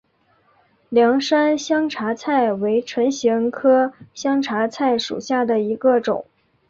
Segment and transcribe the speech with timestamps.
[0.89, 6.25] 凉山香茶菜为唇形科香茶菜属下的一个种。